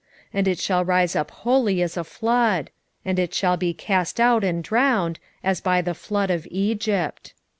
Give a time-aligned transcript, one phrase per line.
[0.33, 2.71] and it shall rise up wholly as a flood;
[3.05, 7.35] and it shall be cast out and drowned, as by the flood of Egypt.